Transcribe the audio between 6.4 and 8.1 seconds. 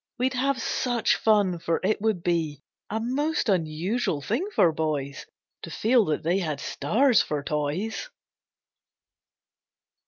stars for toys!